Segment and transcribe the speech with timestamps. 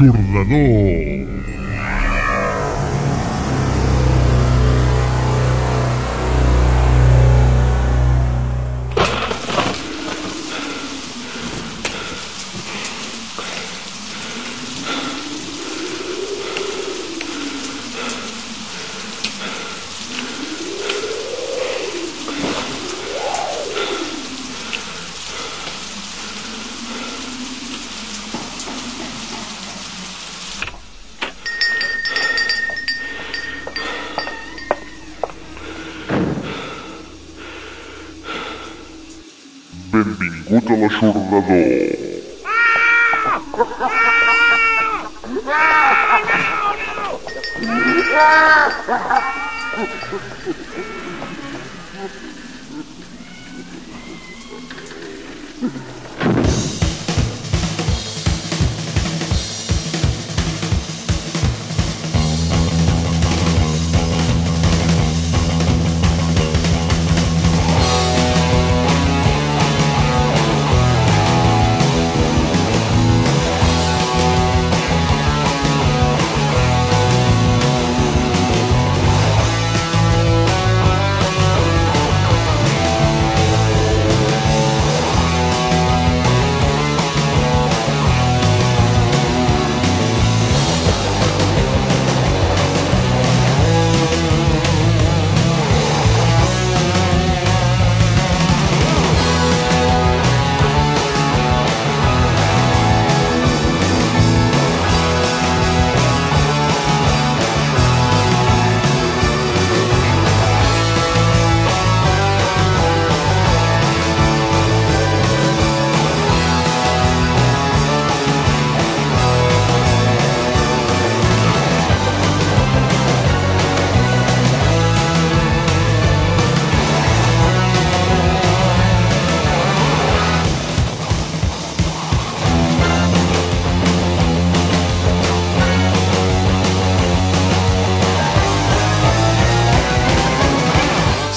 [0.00, 1.17] L'aixordador.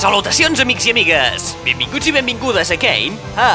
[0.02, 1.44] Salutacions, amics i amigues!
[1.62, 3.50] Benvinguts i benvingudes a Kane a...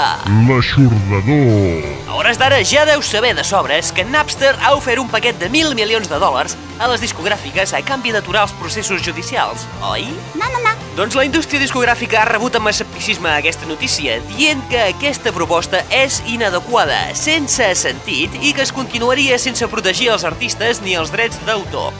[0.47, 1.89] L'aixordador.
[2.07, 5.49] A hores d'ara ja deu saber de sobres que Napster ha ofert un paquet de
[5.51, 10.07] mil milions de dòlars a les discogràfiques a canvi d'aturar els processos judicials, oi?
[10.39, 10.77] No, no, no.
[10.95, 16.23] Doncs la indústria discogràfica ha rebut amb escepticisme aquesta notícia, dient que aquesta proposta és
[16.31, 21.91] inadequada, sense sentit i que es continuaria sense protegir els artistes ni els drets d'autor.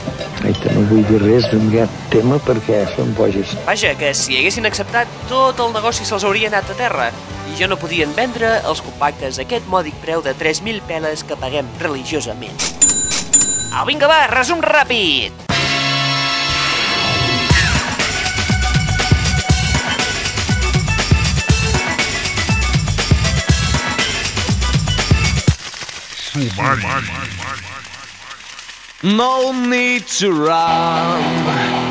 [0.47, 3.55] Aita, no vull dir res d'aquest tema perquè són boges.
[3.65, 7.09] Vaja, que si haguessin acceptat, tot el negoci se'ls hauria anat a terra
[7.49, 11.39] i ja no podien vendre els compactes a aquest mòdic preu de 3.000 peles que
[11.41, 12.61] paguem religiosament.
[13.73, 15.45] Au, vinga, va, resum ràpid!
[26.37, 27.26] Sumari.
[29.07, 31.86] No need to run.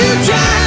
[0.00, 0.59] To drown,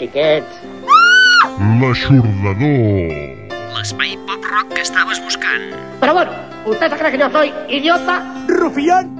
[0.00, 0.60] xiquets.
[1.80, 3.14] L'aixordador.
[3.76, 5.70] L'espai pop-rock que estaves buscant.
[6.00, 8.20] Però bueno, vostè se que jo soy idiota?
[8.48, 9.19] Rufián.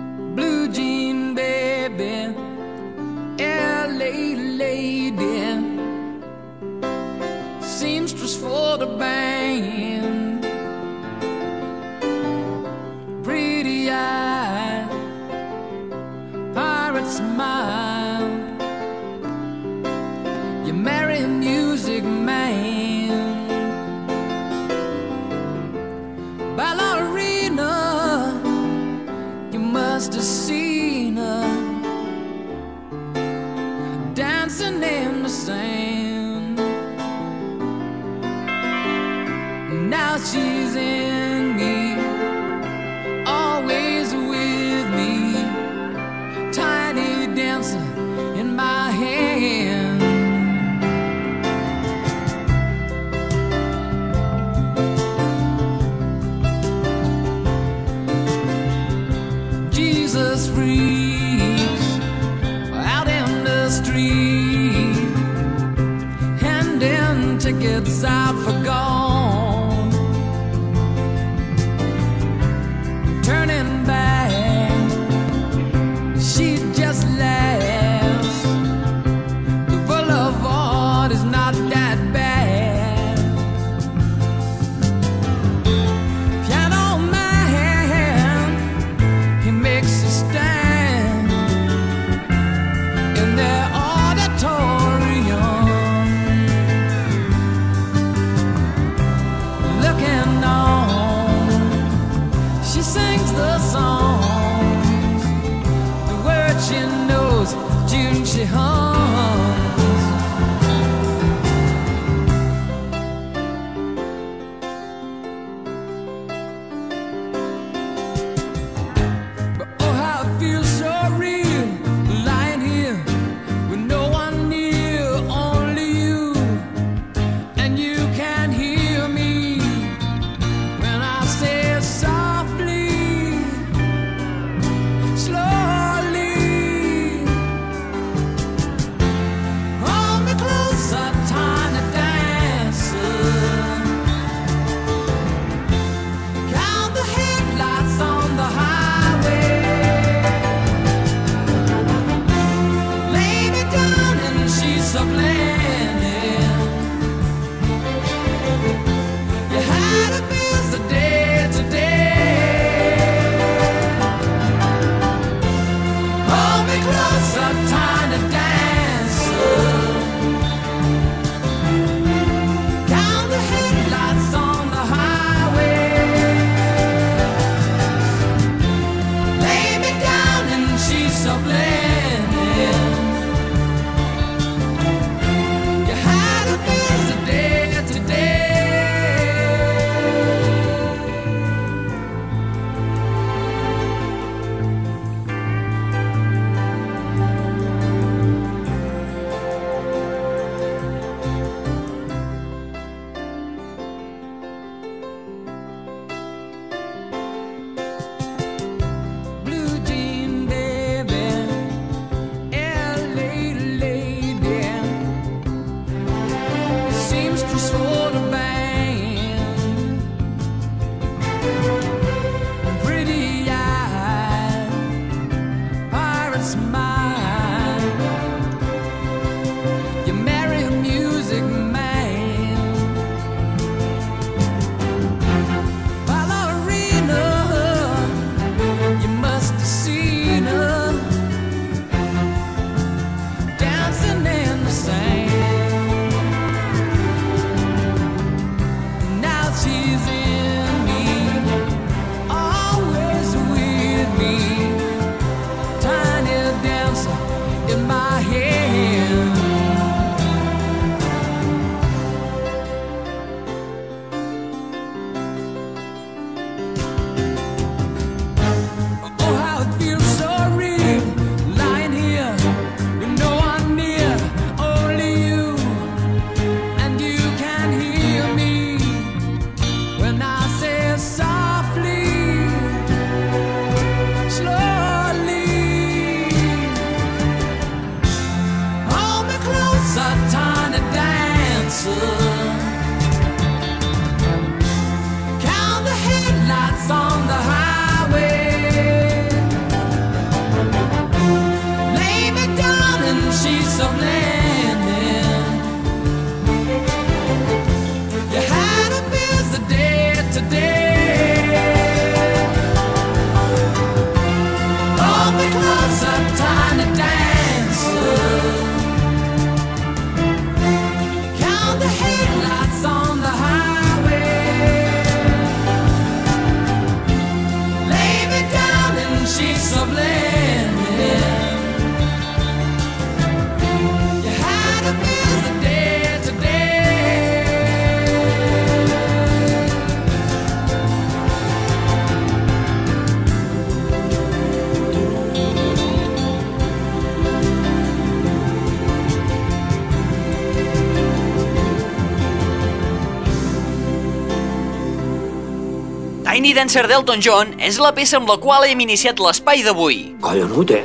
[356.61, 360.13] Dancer d'Elton John és la peça amb la qual hem iniciat l'espai d'avui.
[360.21, 360.83] Collonut, eh?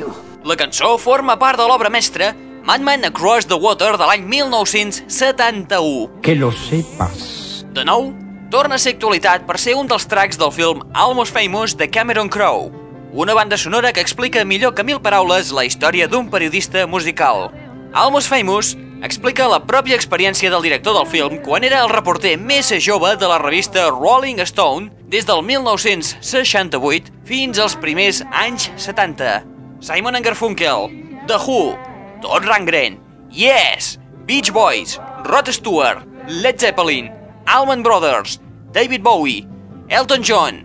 [0.47, 2.29] La cançó forma part de l'obra mestra
[2.63, 6.21] Madman Across the Water de l'any 1971.
[6.23, 7.65] Que lo sepas.
[7.75, 8.13] De nou,
[8.55, 12.31] torna a ser actualitat per ser un dels tracks del film Almost Famous de Cameron
[12.31, 12.71] Crowe,
[13.11, 17.51] una banda sonora que explica millor que mil paraules la història d'un periodista musical.
[17.91, 22.71] Almost Famous explica la pròpia experiència del director del film quan era el reporter més
[22.81, 29.43] jove de la revista Rolling Stone des del 1968 fins als primers anys 70.
[29.85, 30.89] Simon Garfunkel,
[31.29, 31.75] The Who,
[32.23, 32.97] Todd Rundgren,
[33.29, 37.11] Yes, Beach Boys, Rod Stewart, Led Zeppelin,
[37.45, 38.39] Allman Brothers,
[38.73, 39.45] David Bowie,
[39.89, 40.63] Elton John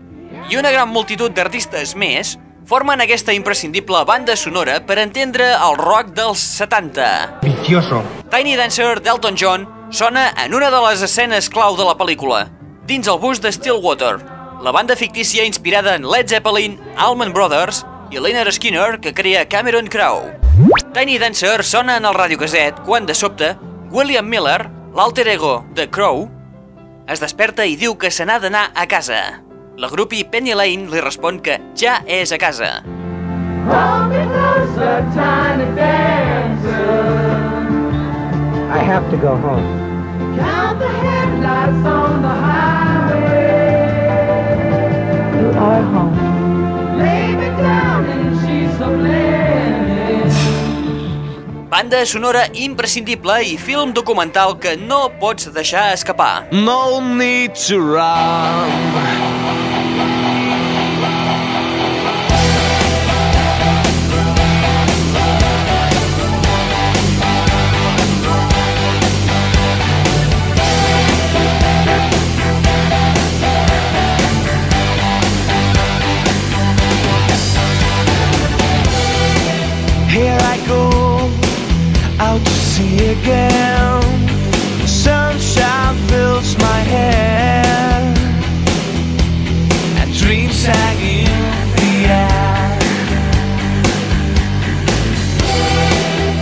[0.49, 2.39] i una gran multitud d'artistes més
[2.71, 7.40] formen aquesta imprescindible banda sonora per entendre el rock dels 70.
[7.61, 8.03] Vicioso.
[8.31, 12.47] Tiny Dancer d'Elton John sona en una de les escenes clau de la pel·lícula,
[12.89, 14.17] dins el bus de Stillwater,
[14.65, 19.89] la banda fictícia inspirada en Led Zeppelin, Allman Brothers i Leonard Skinner que crea Cameron
[19.93, 20.33] Crowe.
[20.95, 23.57] Tiny Dancer sona en el radiocaset quan, de sobte,
[23.91, 26.31] William Miller, l'alter ego de Crowe,
[27.11, 29.21] es desperta i diu que se n'ha d'anar a casa.
[29.77, 32.81] La grupi Penny Lane li respon que ja és a casa.
[38.71, 39.67] I have to go home.
[45.41, 46.31] You are home.
[51.69, 56.47] Banda sonora imprescindible i film documental que no pots deixar escapar.
[56.53, 59.70] No need to run.
[80.21, 80.85] Here I go
[82.19, 84.03] out to sea again.
[84.83, 88.19] The sunshine fills my head,
[89.99, 91.43] and dreams hang in
[91.81, 92.79] the air.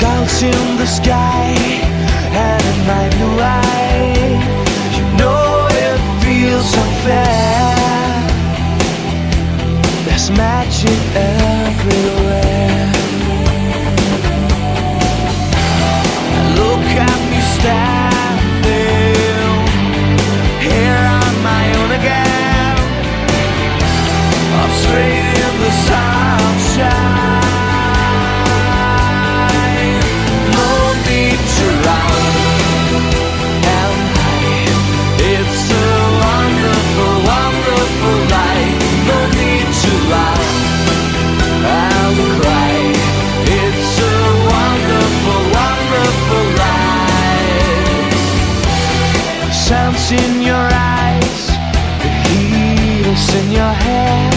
[0.00, 1.54] Clouds in the sky,
[2.46, 4.42] and in my blue eye,
[4.96, 7.76] you know it feels unfair.
[10.04, 12.27] There's magic everywhere.
[50.12, 51.46] In your eyes,
[52.00, 54.27] the heat is in your hair.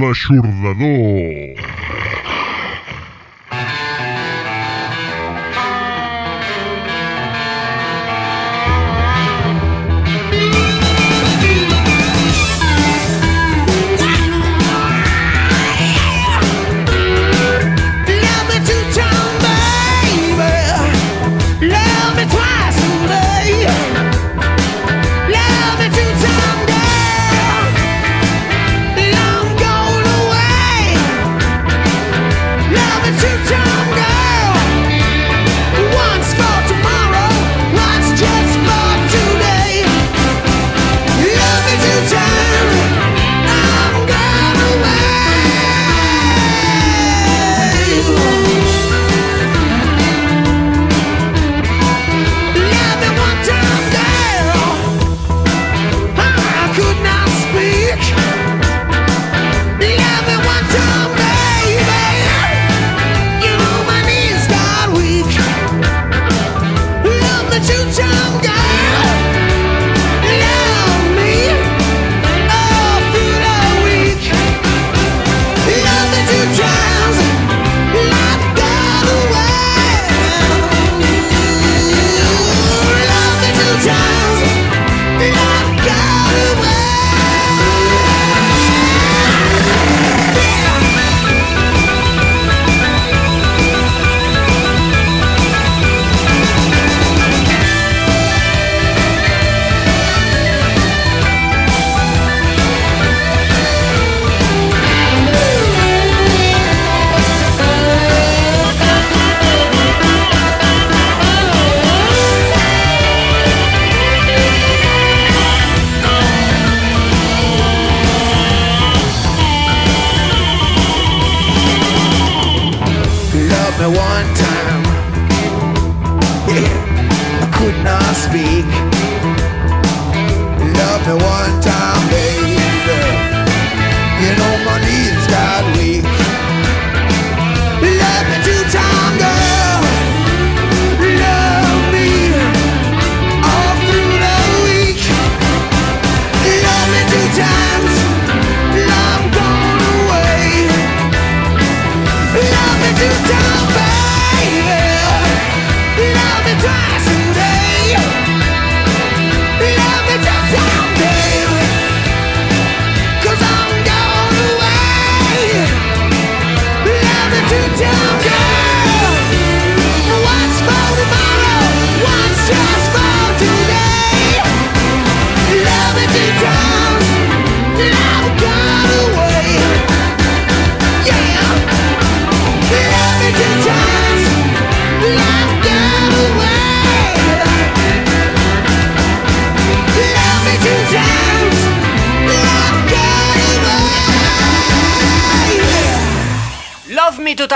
[0.00, 1.69] L'aixordador.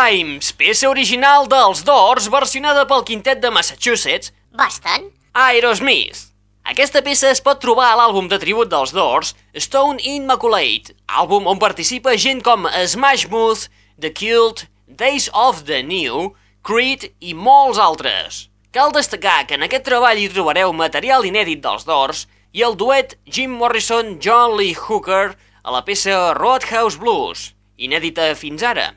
[0.04, 5.06] Times, peça original dels Doors versionada pel quintet de Massachusetts, Bastant.
[5.32, 6.26] Aerosmith.
[6.72, 11.60] Aquesta peça es pot trobar a l'àlbum de tribut dels Doors, Stone Immaculate, àlbum on
[11.62, 18.50] participa gent com Smash Mouth, The Cult, Days of the New, Creed i molts altres.
[18.76, 23.16] Cal destacar que en aquest treball hi trobareu material inèdit dels Doors i el duet
[23.24, 25.30] Jim Morrison-John Lee Hooker
[25.62, 28.90] a la peça Roadhouse Blues, inèdita fins ara.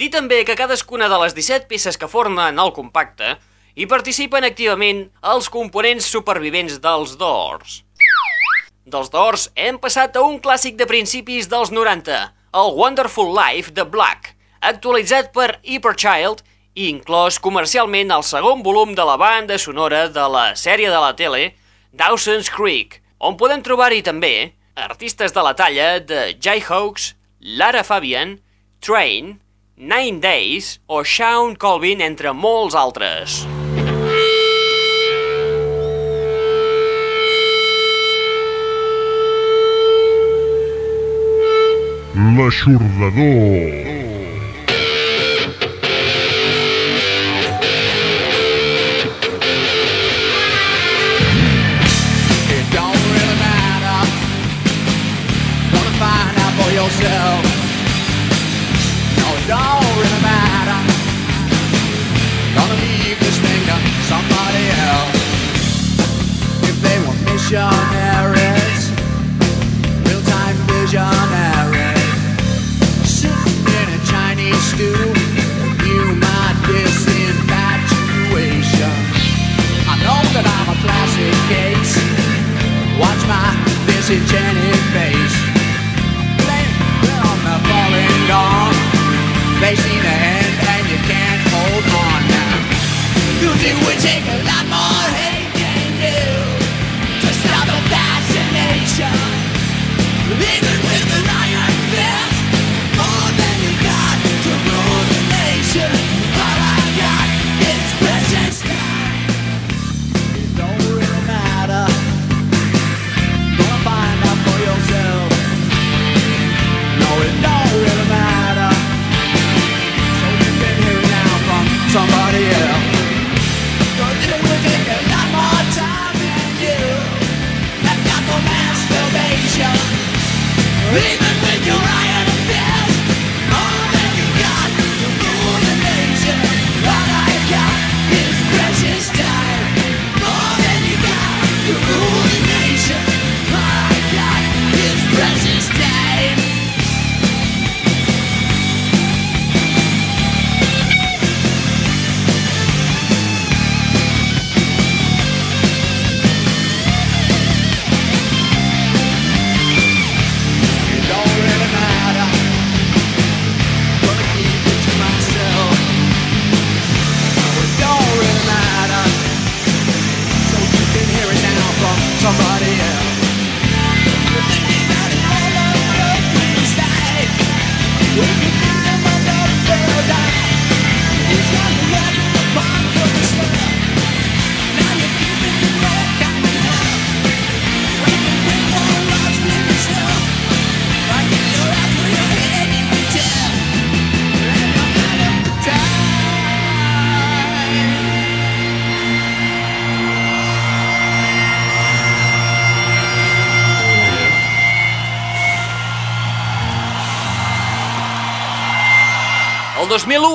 [0.00, 3.34] Dir també que cadascuna de les 17 peces que formen el compacte
[3.76, 7.82] hi participen activament els components supervivents dels Doors.
[8.88, 12.16] Dels Doors hem passat a un clàssic de principis dels 90,
[12.62, 14.30] el Wonderful Life de Black,
[14.70, 16.40] actualitzat per Hyperchild
[16.80, 21.12] i inclòs comercialment al segon volum de la banda sonora de la sèrie de la
[21.20, 21.42] tele
[21.92, 24.32] Dawson's Creek, on podem trobar-hi també
[24.80, 27.12] artistes de la talla de Jayhawks,
[27.60, 28.38] Lara Fabian,
[28.80, 29.34] Train,
[29.82, 33.46] Nine Days o Shawn Colvin, entre molts altres.
[42.36, 43.99] L'aixordador.
[67.50, 67.99] John.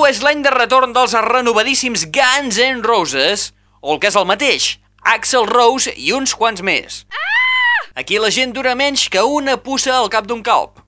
[0.06, 3.48] És l'any de retorn dels renovadíssims Guns N' Roses,
[3.82, 4.66] o el que és el mateix,
[5.02, 7.00] Axel Rose i uns quants més.
[7.98, 10.78] Aquí la gent dura menys que una puça al cap d'un calp.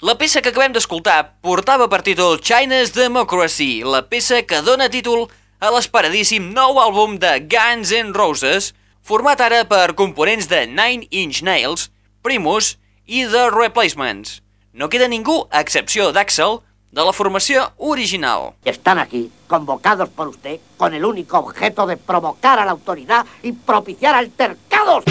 [0.00, 5.26] La peça que acabem d'escoltar portava per títol China's Democracy, la peça que dona títol
[5.60, 8.72] a l'esperadíssim nou àlbum de Guns N' Roses,
[9.04, 11.90] format ara per components de Nine Inch Nails,
[12.24, 14.40] Primus i The Replacements.
[14.72, 16.62] No queda ningú, a excepció d'Axel,
[16.94, 18.54] de la formació original.
[18.64, 23.50] Están aquí, convocados por usted, con el único objeto de provocar a la autoridad y
[23.52, 25.02] propiciar altercados.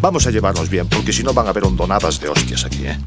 [0.00, 2.98] Vamos a llevarnos bien, porque si no van a haber hondonadas de hostias aquí, ¿eh?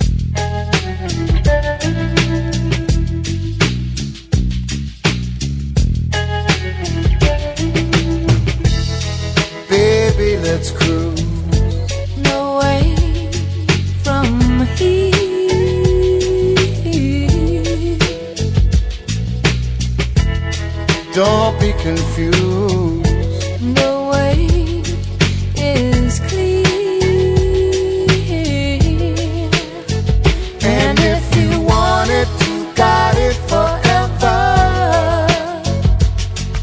[9.69, 11.16] Baby, let's cruise.
[21.17, 23.03] don't be confused.
[23.79, 24.83] The way
[25.55, 26.63] is clear.
[30.61, 34.37] And if you want it, you got it forever.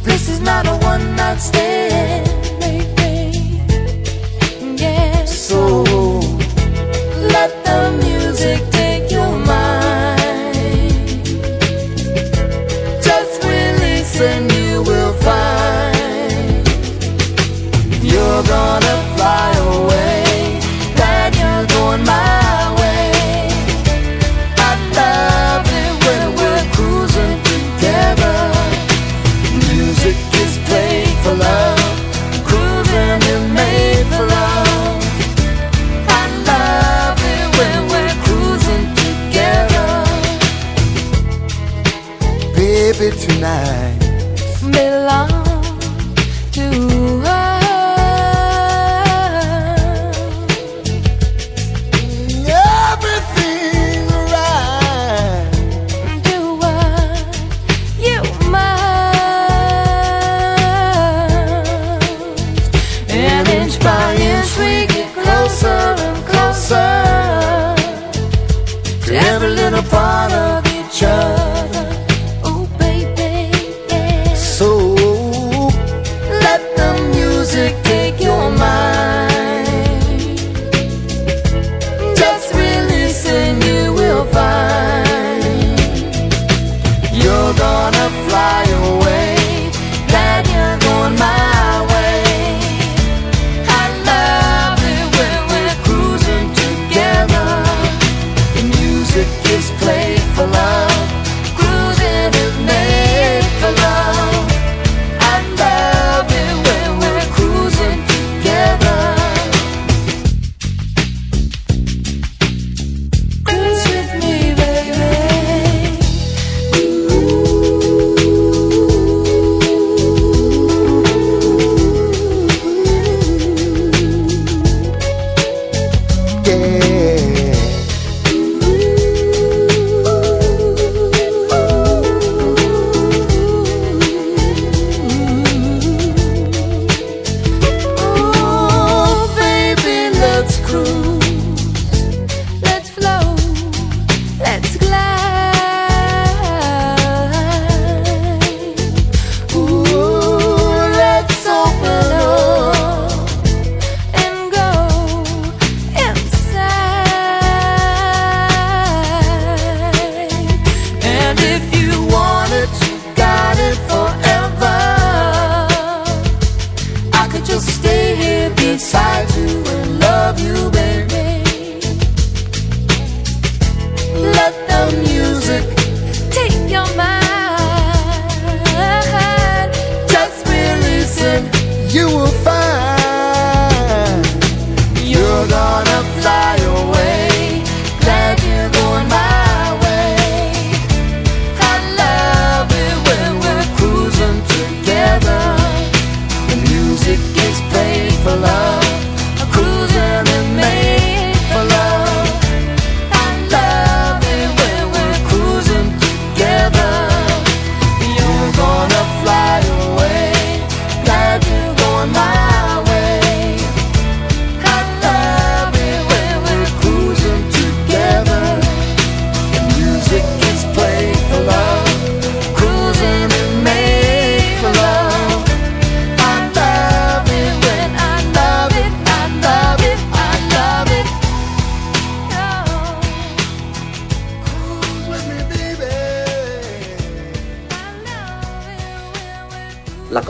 [0.05, 1.74] This is not a one night stand.
[69.07, 70.64] to every little part of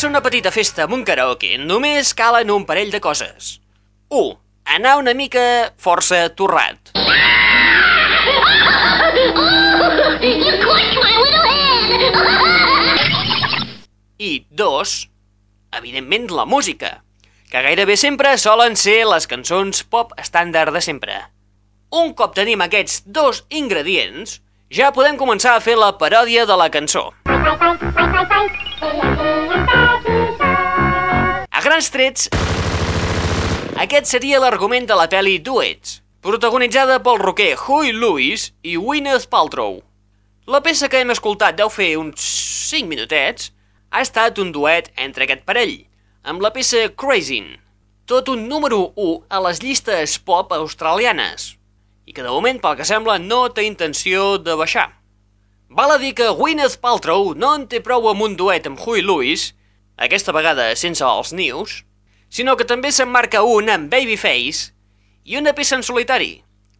[0.00, 3.58] Muntar-se una petita festa amb un karaoke només calen un parell de coses.
[4.08, 4.30] 1.
[4.76, 5.42] Anar una mica
[5.76, 6.94] força torrat.
[14.16, 14.94] I 2.
[15.82, 17.02] Evidentment la música,
[17.52, 21.18] que gairebé sempre solen ser les cançons pop estàndard de sempre.
[21.92, 24.40] Un cop tenim aquests dos ingredients,
[24.72, 27.10] ja podem començar a fer la paròdia de la cançó.
[31.80, 32.26] Grans trets,
[33.80, 39.78] aquest seria l'argument de la pel·li Duets, protagonitzada pel roquer Huey Lewis i Gwyneth Paltrow.
[40.44, 42.26] La peça que hem escoltat deu fer uns
[42.68, 43.48] 5 minutets
[43.88, 45.72] ha estat un duet entre aquest parell,
[46.20, 47.54] amb la peça Crazin,
[48.04, 51.54] tot un número 1 a les llistes pop australianes,
[52.04, 54.90] i que de moment, pel que sembla, no té intenció de baixar.
[55.72, 59.00] Val a dir que Gwyneth Paltrow no en té prou amb un duet amb Huey
[59.00, 59.54] Lewis,
[60.00, 61.82] aquesta vegada sense els nius,
[62.32, 64.70] sinó que també se'n marca un amb Babyface
[65.28, 66.38] i una peça en solitari,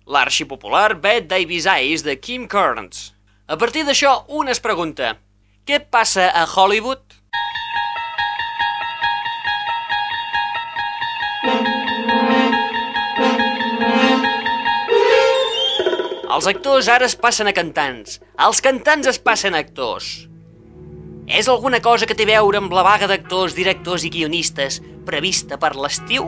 [0.08, 3.10] l'arxipopular Bad Davis Eyes de Kim Carnes.
[3.46, 5.18] A partir d'això, un es pregunta,
[5.68, 7.04] què passa a Hollywood?
[16.30, 20.29] Els actors ara es passen a cantants, els cantants es passen a actors.
[21.30, 25.60] És alguna cosa que té a veure amb la vaga d'actors, directors i guionistes prevista
[25.62, 26.26] per l'estiu?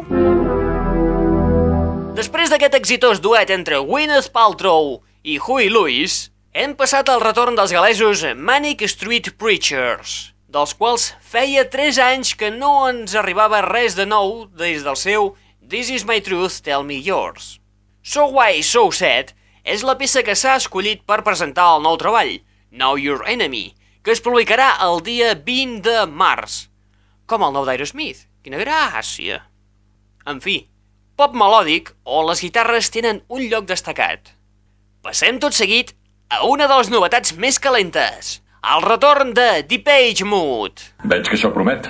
[2.15, 7.75] Després d'aquest exitós duet entre Gwyneth Paltrow i Huey Lewis, hem passat al retorn dels
[7.75, 14.07] galesos Manic Street Preachers, dels quals feia 3 anys que no ens arribava res de
[14.07, 15.33] nou des del seu
[15.67, 17.59] This is my truth, tell me yours.
[18.05, 19.35] So Why, So Sad
[19.65, 22.37] és la peça que s'ha escollit per presentar el nou treball,
[22.71, 23.73] Know Your Enemy,
[24.03, 26.67] que es publicarà el dia 20 de març.
[27.31, 28.27] Com el nou d'Aerosmith.
[28.43, 29.39] Quina gràcia!
[30.27, 30.57] En fi,
[31.19, 34.35] pop melòdic o les guitarres tenen un lloc destacat.
[35.03, 35.95] Passem tot seguit
[36.31, 38.41] a una de les novetats més calentes,
[38.75, 40.91] el retorn de Deepage Mode.
[41.07, 41.87] Veig que això promet.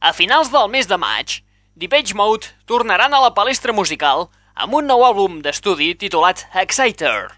[0.00, 1.40] A finals del mes de maig,
[1.76, 7.34] Deepage Mode tornaran a la palestra musical amb un nou àlbum d'estudi titulat Exciter.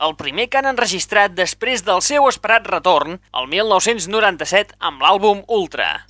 [0.00, 6.04] El primer que han enregistrat després del seu esperat retorn, el 1997, amb l'àlbum Ultra.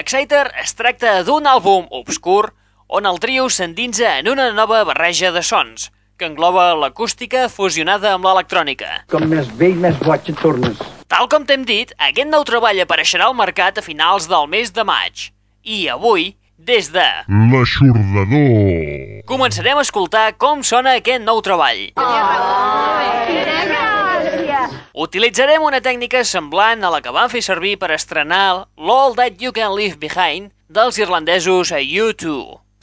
[0.00, 2.52] Exciter es tracta d'un àlbum obscur
[2.88, 8.28] on el trio s'endinsa en una nova barreja de sons, que engloba l'acústica fusionada amb
[8.28, 9.04] l'electrònica.
[9.10, 10.82] Com més vell, més boig et tornes.
[11.08, 14.84] Tal com t'hem dit, aquest nou treball apareixerà al mercat a finals del mes de
[14.84, 15.30] maig.
[15.64, 17.04] I avui, des de...
[17.52, 19.22] L'aixordador.
[19.28, 21.90] Començarem a escoltar com sona aquest nou treball.
[24.94, 29.50] Utilitzarem una tècnica semblant a la que van fer servir per estrenar l'All That You
[29.56, 32.30] Can Leave Behind dels irlandesos a U2.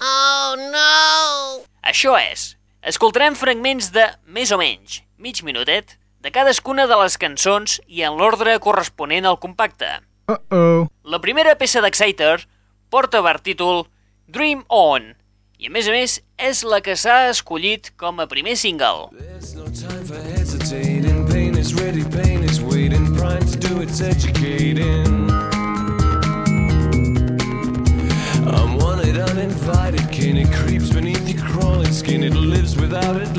[0.01, 1.63] Oh no!
[1.87, 7.79] Això és, escoltarem fragments de, més o menys, mig minutet, de cadascuna de les cançons
[7.87, 9.89] i en l'ordre corresponent al compacte.
[10.29, 10.87] Uh-oh.
[11.03, 12.43] La primera peça d'Exciter
[12.91, 13.85] porta per títol
[14.27, 15.13] Dream On,
[15.57, 19.09] i a més a més és la que s'ha escollit com a primer single.
[19.15, 19.65] There's no
[21.81, 23.01] ready, pain is waiting.
[23.51, 25.29] To do its educating.
[28.47, 30.09] I'm wanted, uninvited.
[30.11, 32.23] Kin it creeps beneath your crawling skin.
[32.23, 33.35] It lives without, it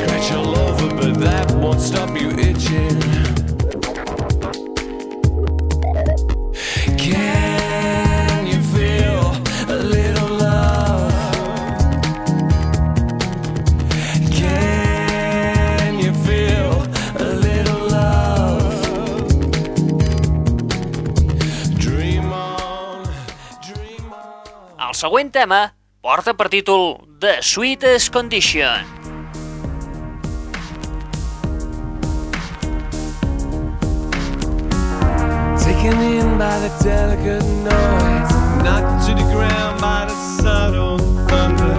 [0.00, 0.32] scratch
[0.96, 3.00] but that won't stop you itching.
[6.96, 9.36] Can you feel
[9.68, 10.38] a little?
[14.32, 16.72] Can you feel
[17.18, 17.88] a little?
[21.76, 23.04] Dream on,
[23.60, 24.78] dream on.
[24.78, 29.19] El següent tema porta per títol The Sweetest Condition.
[35.80, 41.74] Taken in by the delicate noise, knocked to the ground by the subtle thunder,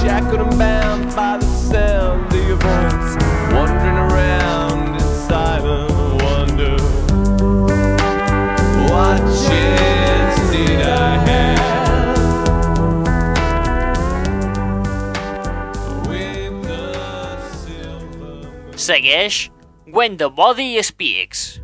[0.00, 3.16] shackled and bound by the sound of your voice,
[3.54, 6.76] wandering around in silent wonder.
[8.90, 11.54] What chance did I have?
[18.74, 19.48] Segueix
[19.86, 21.60] When the Body Speaks.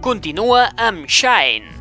[0.00, 1.77] Continua amb Shine.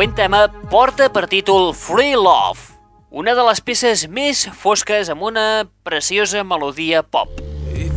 [0.00, 2.72] Següent tema porta per títol Free Love,
[3.12, 7.28] una de les peces més fosques amb una preciosa melodia pop.
[7.68, 7.92] If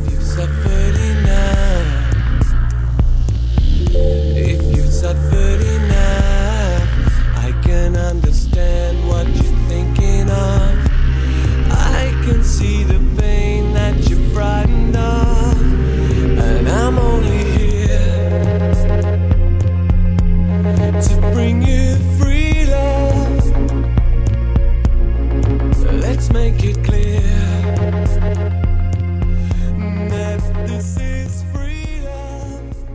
[7.40, 9.26] I can understand what
[9.72, 10.76] thinking of.
[11.72, 14.93] I can see the pain that you're frightened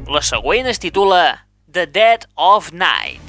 [0.08, 3.20] La següent es titula The Dead of Night.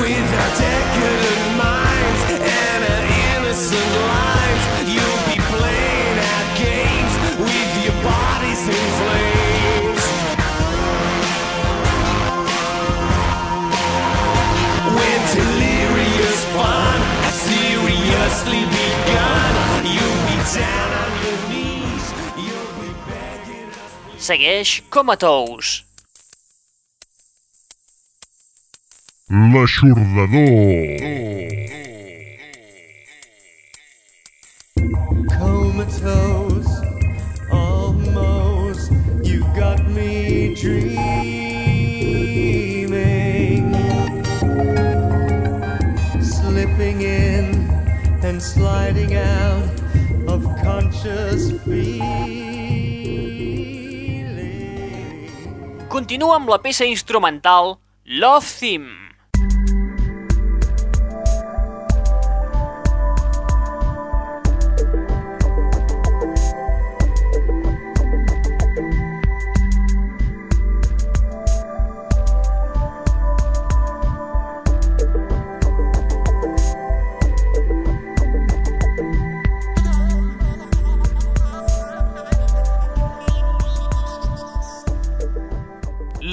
[0.00, 0.23] With
[24.24, 25.84] Segueix Comatose.
[29.28, 31.12] L'aixordador.
[35.28, 36.72] comatose,
[37.52, 38.90] almost.
[39.22, 40.94] You got me dreaming,
[46.22, 47.68] slipping in
[48.22, 49.68] and sliding out
[50.28, 52.23] of conscious feeling.
[55.94, 59.13] Continua amb la peça instrumental Love Theme.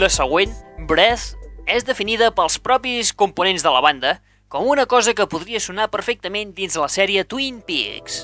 [0.01, 0.49] La següent,
[0.89, 1.35] Breath,
[1.69, 4.15] és definida pels propis components de la banda
[4.49, 8.23] com una cosa que podria sonar perfectament dins la sèrie Twin Peaks.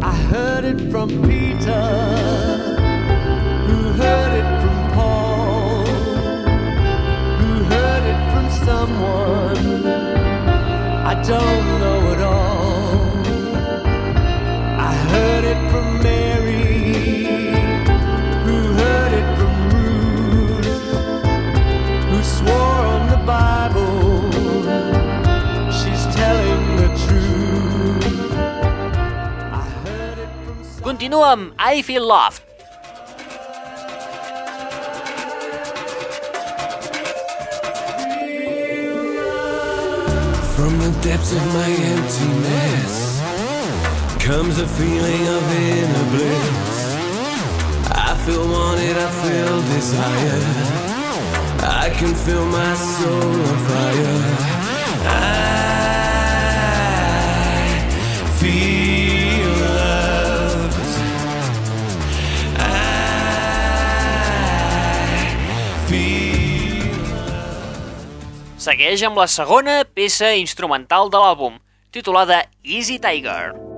[0.00, 1.84] I heard it from Peter,
[3.68, 5.84] who heard it from Paul,
[7.36, 9.84] who heard it from someone
[11.04, 11.73] I don't
[31.10, 32.42] from um, Continua I Feel Loved.
[40.56, 43.20] From the depths of my emptiness
[44.18, 46.94] comes a feeling of inner bliss.
[47.90, 50.42] I feel wanted, I feel desire.
[51.66, 54.20] I can feel my soul on fire.
[55.06, 55.63] I
[68.64, 71.58] Segueix amb la segona peça instrumental de l'àlbum,
[71.92, 73.73] titulada Easy Tiger.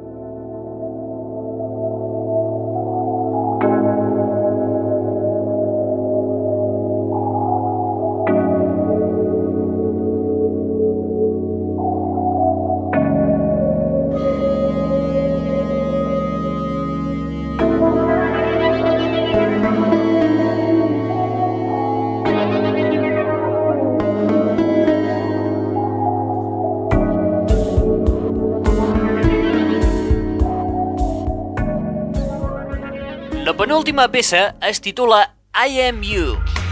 [33.87, 36.65] La penúltima peça es titula I Am You.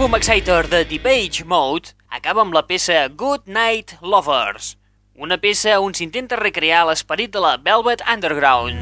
[0.00, 4.78] L'àlbum Exciter de Debate Mode acaba amb la peça Good Night Lovers,
[5.12, 8.80] una peça on s'intenta recrear l'esperit de la Velvet Underground.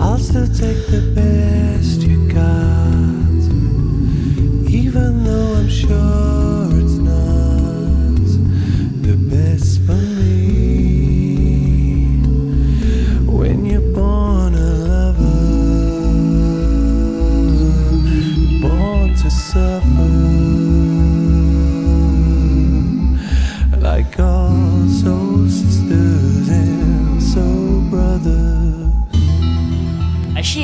[0.00, 0.75] I'll still take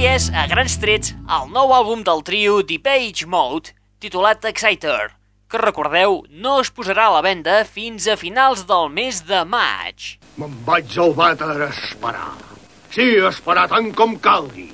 [0.09, 5.13] és, a grans trets, el nou àlbum del trio The Page Mode, titulat Exciter,
[5.47, 10.17] que recordeu, no es posarà a la venda fins a finals del mes de maig.
[10.41, 12.33] Me'n vaig al vàter a esperar.
[12.91, 14.71] Sí, a esperar tant com calgui.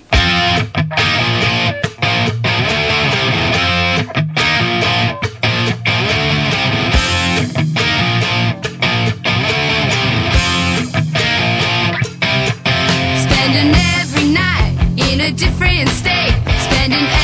[15.38, 16.34] different state,
[16.66, 17.17] spending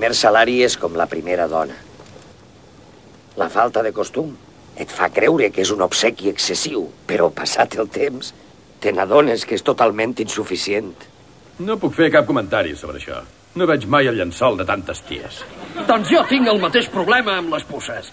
[0.00, 1.74] primer salari és com la primera dona.
[3.36, 4.30] La falta de costum
[4.80, 8.32] et fa creure que és un obsequi excessiu, però passat el temps
[8.80, 10.94] te n'adones que és totalment insuficient.
[11.60, 13.20] No puc fer cap comentari sobre això.
[13.60, 15.44] No veig mai el llençol de tantes ties.
[15.84, 18.08] Doncs jo tinc el mateix problema amb les puces.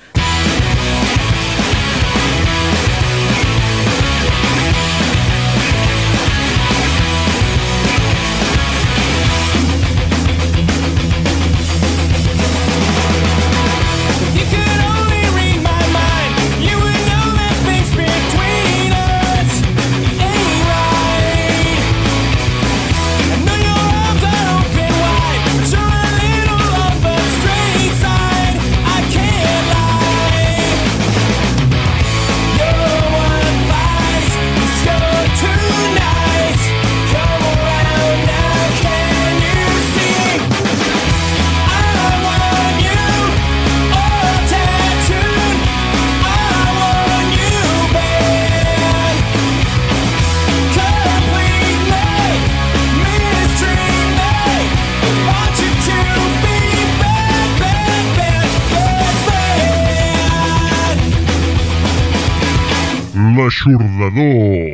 [63.73, 64.23] るんだの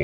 [0.00, 0.03] う。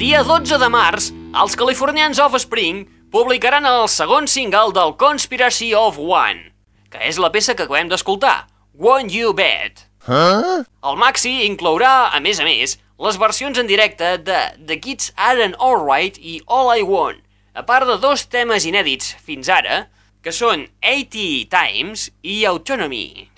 [0.00, 6.54] Dia 12 de març, els californians Offspring publicaran el segon single del Conspiracy of One,
[6.88, 9.84] que és la peça que acabem d'escoltar, Won't You Bet.
[10.06, 10.62] Huh?
[10.64, 15.60] El maxi inclourà, a més a més, les versions en directe de The Kids Aren't
[15.60, 17.20] Alright i All I Want,
[17.52, 19.82] a part de dos temes inèdits fins ara,
[20.24, 23.28] que són 80 Times i Autonomy.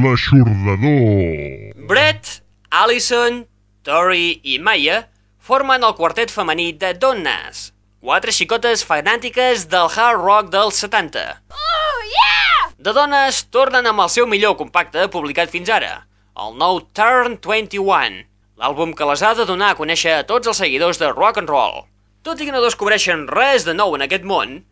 [0.00, 1.74] L'aixordador.
[1.88, 2.40] Brett,
[2.70, 3.42] Allison,
[3.84, 5.02] Tori i Maya
[5.36, 11.26] formen el quartet femení de Donnes, quatre xicotes fanàtiques del hard rock dels 70.
[11.52, 12.70] Oh, yeah!
[12.78, 16.06] De dones tornen amb el seu millor compacte publicat fins ara,
[16.40, 18.22] el nou Turn 21,
[18.62, 21.52] l'àlbum que les ha de donar a conèixer a tots els seguidors de rock and
[21.52, 21.84] roll.
[22.24, 24.62] Tot i que no descobreixen res de nou en aquest món,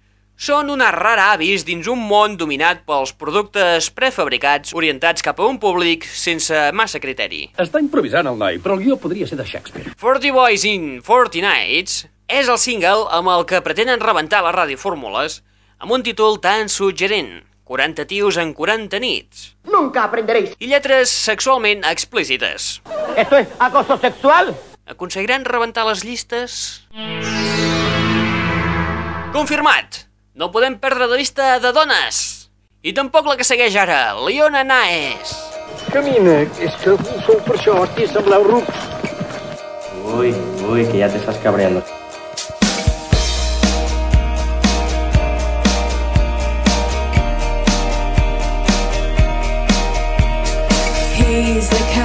[0.41, 5.59] són una rara avis dins un món dominat pels productes prefabricats orientats cap a un
[5.61, 7.43] públic sense massa criteri.
[7.61, 9.93] Està improvisant el noi, però el guió podria ser de Shakespeare.
[10.01, 15.43] 40 Boys in 40 Nights és el single amb el que pretenen rebentar les radiofórmules
[15.81, 20.57] amb un títol tan suggerent, 40 tios en 40 nits, Nunca aprenderéis.
[20.59, 22.81] i lletres sexualment explícites.
[23.17, 24.57] ¿Esto es acoso sexual?
[24.87, 26.89] Aconseguiran rebentar les llistes?
[29.33, 30.10] Confirmat!
[30.41, 32.49] No podem perdre de vista de dones!
[32.81, 35.35] I tampoc la que segueix ara, Leona Naes.
[35.93, 36.95] Camina, és que
[37.27, 38.87] sou per això, aquí sembleu rucs.
[40.17, 40.33] Uy,
[40.65, 41.85] uy, que ya te estás cabreando.
[51.21, 52.00] He's the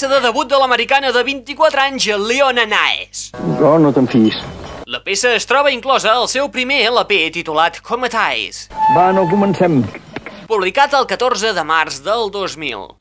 [0.00, 3.26] peça de debut de l'americana de 24 anys, Leona Naes.
[3.36, 4.38] Però no te'n fiïs.
[4.88, 9.82] La peça es troba inclosa al seu primer LP titulat Cometize, Va, no comencem.
[10.48, 12.96] publicat el 14 de març del 2000.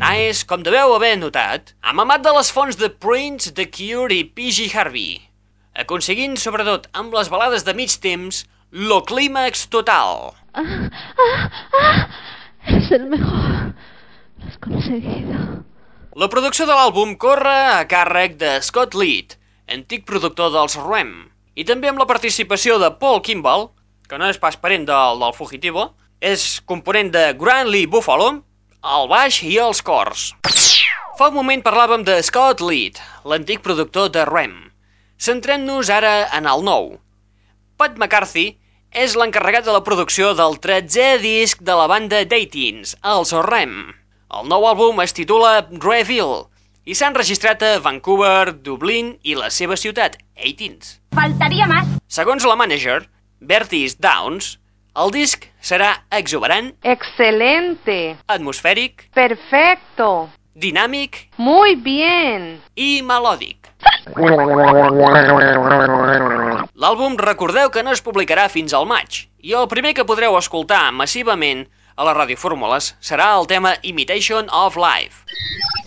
[0.00, 4.24] Naes, com deveu haver notat, ha mamat de les fonts de Prince, The Cure i
[4.24, 5.20] PG Harvey,
[5.76, 10.32] aconseguint, sobretot amb les balades de mig temps, lo clímax total.
[12.64, 13.74] Es el mejor.
[14.62, 15.62] Conseguido.
[16.14, 19.34] La producció de l'àlbum corre a càrrec de Scott Lead,
[19.72, 21.12] antic productor dels Rem,
[21.56, 23.70] i també amb la participació de Paul Kimball,
[24.08, 25.86] que no és pas parent del, del Fugitivo,
[26.20, 28.28] és component de Grant Lee Buffalo,
[28.82, 30.30] el baix i els cors.
[31.18, 34.54] Fa un moment parlàvem de Scott Lead, l'antic productor de Rem.
[35.16, 36.92] Centrem-nos ara en el nou.
[37.80, 38.58] Pat McCarthy
[38.92, 44.01] és l'encarregat de la producció del 13è disc de la banda Datings, els Rem.
[44.32, 46.46] El nou àlbum es titula Reveal
[46.88, 50.96] i s'ha enregistrat a Vancouver, Dublín i la seva ciutat, Eightins.
[51.14, 51.86] Faltaría más.
[52.08, 53.04] Segons la manager,
[53.40, 54.56] Bertis Downs,
[54.98, 58.16] el disc serà exuberant, Excelente.
[58.26, 60.30] atmosfèric, Perfecto.
[60.54, 62.60] dinàmic Muy bien.
[62.74, 63.68] i melòdic.
[66.74, 70.90] L'àlbum recordeu que no es publicarà fins al maig i el primer que podreu escoltar
[70.92, 71.66] massivament
[71.96, 75.24] a la Ràdio Fórmules serà el tema Imitation of Life.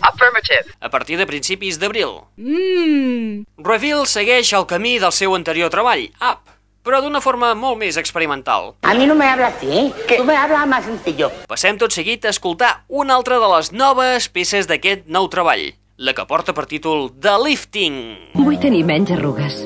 [0.00, 0.74] Affirmative.
[0.80, 2.22] A partir de principis d'abril.
[2.36, 3.44] Mmm.
[3.58, 6.52] Reveal segueix el camí del seu anterior treball, Up,
[6.86, 8.74] però d'una forma molt més experimental.
[8.86, 9.92] A mí no me habla así, ¿eh?
[10.16, 11.32] Tú me hablas más sencillo.
[11.48, 16.14] Passem tot seguit a escoltar una altra de les noves peces d'aquest nou treball, la
[16.14, 18.00] que porta per títol The Lifting.
[18.38, 19.64] Vull tenir menys arrugues.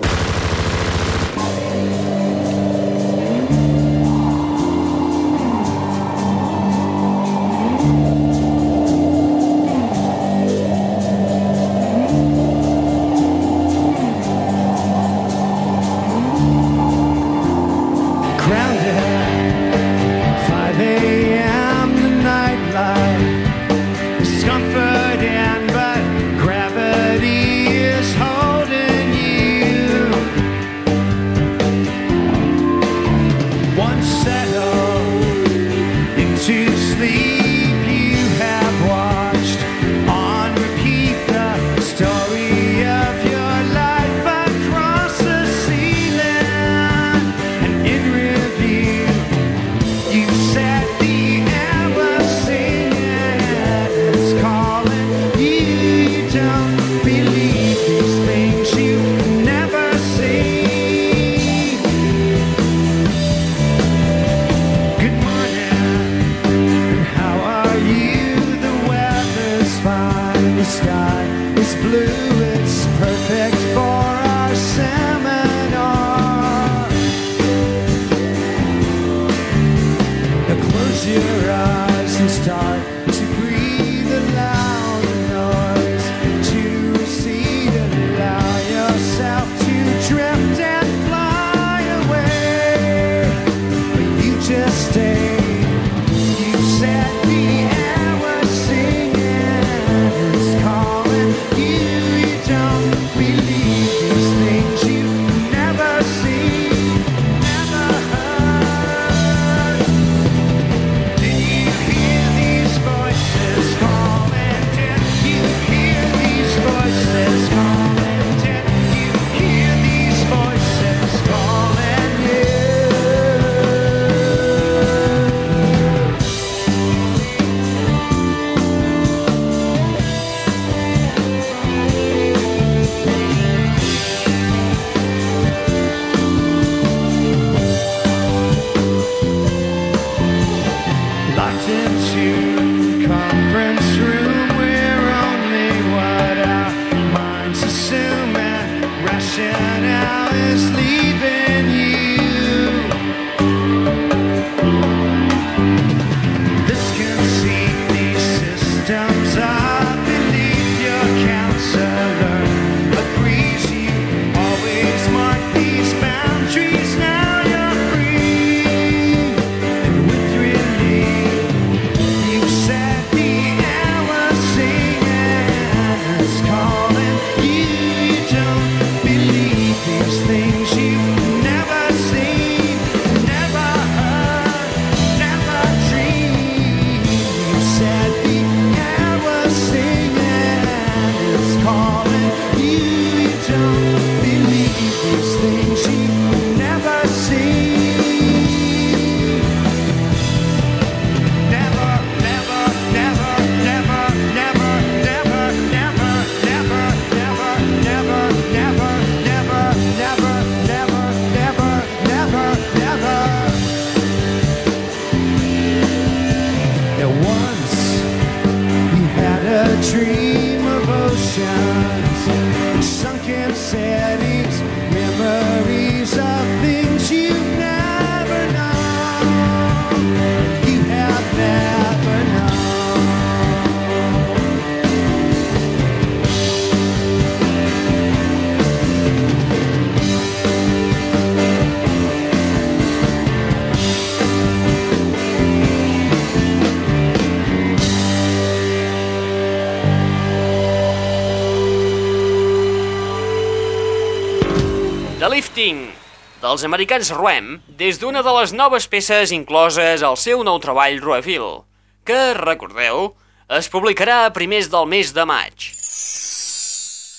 [256.40, 261.64] Dels americans Ruem, des d'una de les noves peces incloses al seu nou treball Ruefil,
[262.08, 263.12] que, recordeu,
[263.52, 265.68] es publicarà a primers del mes de maig.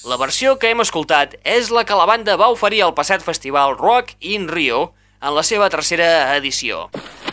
[0.10, 3.78] La versió que hem escoltat és la que la banda va oferir al passat festival
[3.78, 6.88] Rock in Rio en la seva tercera edició.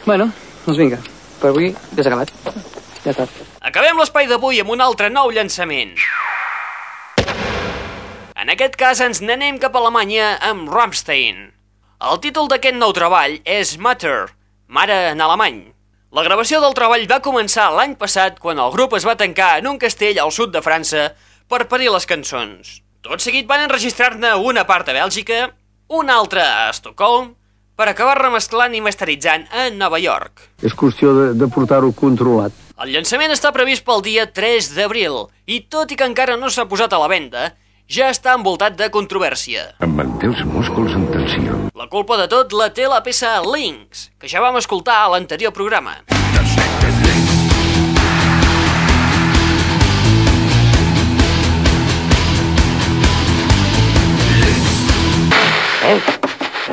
[0.04, 0.28] Bueno,
[0.66, 1.00] doncs vinga.
[1.40, 2.32] Per avui ja s'ha acabat.
[3.04, 3.28] Ja està.
[3.64, 5.96] Acabem l'espai d'avui amb un altre nou llançament.
[8.38, 11.48] En aquest cas ens n'anem cap a Alemanya amb Rammstein.
[11.98, 14.28] El títol d'aquest nou treball és Matter,
[14.70, 15.56] mare en alemany.
[16.14, 19.66] La gravació del treball va començar l'any passat quan el grup es va tancar en
[19.66, 21.08] un castell al sud de França
[21.50, 22.76] per parir les cançons.
[23.02, 25.48] Tot seguit van enregistrar-ne una part a Bèlgica,
[25.90, 27.32] una altra a Estocolm,
[27.74, 30.44] per acabar remesclant i masteritzant a Nova York.
[30.62, 32.54] És qüestió de, de portar-ho controlat.
[32.78, 36.70] El llançament està previst pel dia 3 d'abril i, tot i que encara no s'ha
[36.70, 37.50] posat a la venda,
[37.90, 39.72] ja està envoltat de controvèrsia.
[39.82, 41.57] Em manté els músculs en tensió.
[41.78, 45.52] La culpa de tot la té la peça Links, que ja vam escoltar a l'anterior
[45.54, 45.92] programa.
[55.86, 56.00] Eh?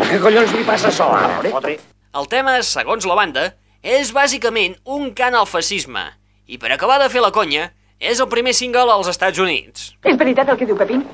[0.10, 1.76] Què collons li passa a Sola, a veure?
[2.18, 3.44] El tema, segons la banda,
[3.86, 6.08] és bàsicament un cant al fascisme
[6.50, 7.68] i per acabar de fer la conya,
[8.02, 9.92] és el primer single als Estats Units.
[10.02, 11.06] És veritat el que diu Pepín?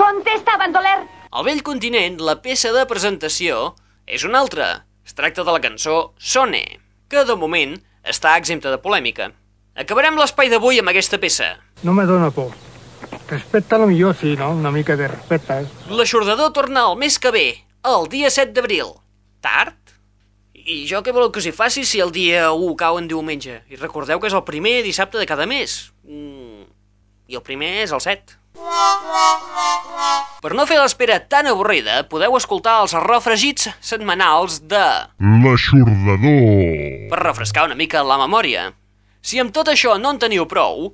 [0.00, 1.02] Contesta, bandoler!
[1.34, 3.72] Al vell continent, la peça de presentació
[4.06, 4.84] és una altra.
[5.02, 6.60] Es tracta de la cançó Sone,
[7.10, 7.72] que de moment
[8.06, 9.32] està exempta de polèmica.
[9.74, 11.48] Acabarem l'espai d'avui amb aquesta peça.
[11.82, 12.52] No me dóna por.
[13.32, 14.52] Respecta lo millor, sí, no?
[14.54, 15.56] Una mica de respecte.
[15.64, 15.90] Eh?
[15.90, 17.48] L'aixordador torna el mes que ve,
[17.82, 18.94] el dia 7 d'abril.
[19.42, 19.74] Tard?
[20.54, 23.58] I jo què voleu que us hi faci si el dia 1 cau en diumenge?
[23.74, 25.90] I recordeu que és el primer dissabte de cada mes.
[26.06, 26.70] Mm,
[27.26, 28.38] I el primer és el 7.
[30.44, 34.82] Per no fer l'espera tan avorrida, podeu escoltar els refregits setmanals de...
[35.44, 37.08] L'aixordador.
[37.08, 38.66] per refrescar una mica la memòria.
[39.24, 40.90] Si amb tot això no en teniu prou,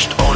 [0.00, 0.29] crushed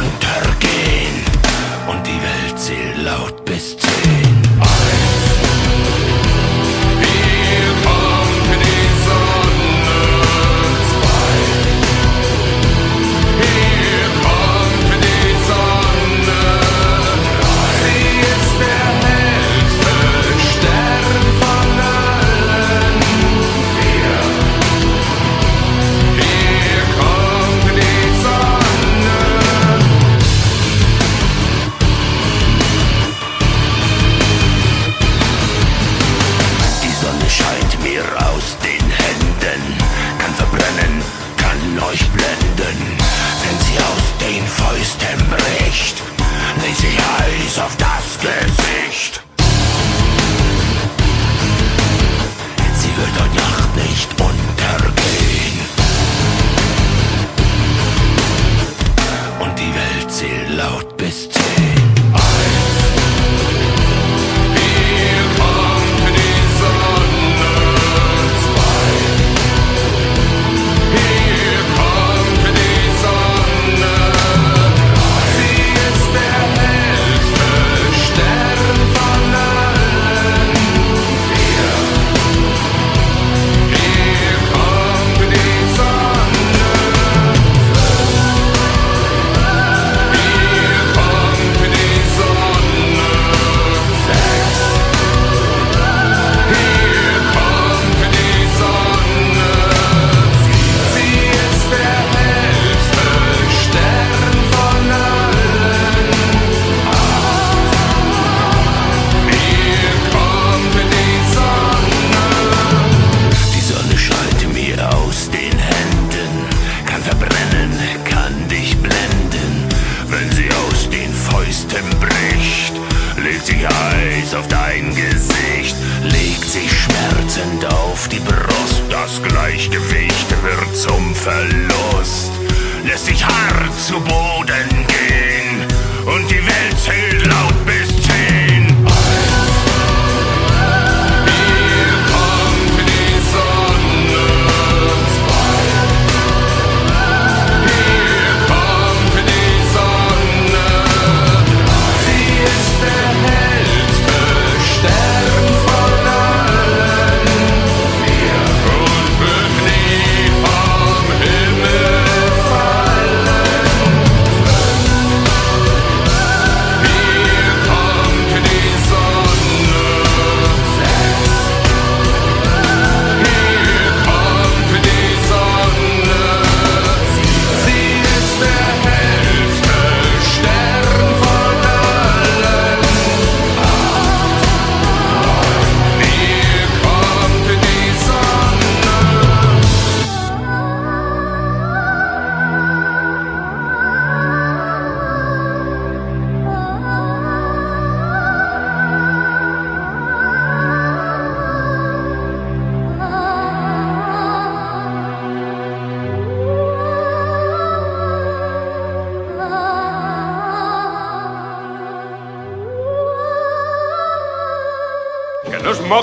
[47.57, 47.94] of time.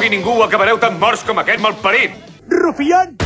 [0.03, 2.11] mogui ningú acabareu tan morts com aquest malparit!
[2.51, 3.22] Rufián!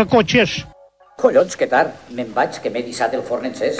[0.00, 0.66] És un trencacotxes.
[1.20, 1.92] Collons, que tard.
[2.16, 3.76] Me'n vaig, que m'he dissat el forn encès.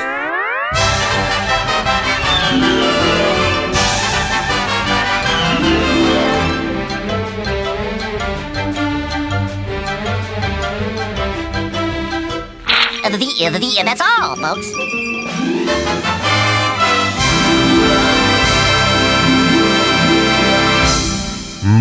[13.02, 14.68] The, the, the, and that's all, folks.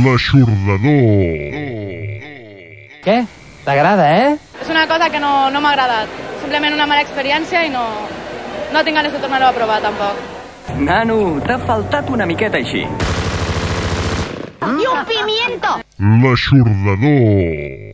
[0.05, 1.59] L'aixordador.
[3.03, 3.19] Què?
[3.69, 4.29] T'agrada, eh?
[4.63, 6.13] És una cosa que no, no m'ha agradat.
[6.41, 7.83] Simplement una mala experiència i no,
[8.73, 10.23] no tinc ganes de tornar-ho a provar, tampoc.
[10.87, 12.81] Nano, t'ha faltat una miqueta així.
[14.65, 15.75] ¡Y un pimiento!
[16.23, 17.88] L'aixordador.